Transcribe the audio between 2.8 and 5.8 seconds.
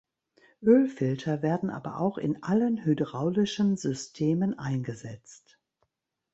hydraulischen Systemen eingesetzt.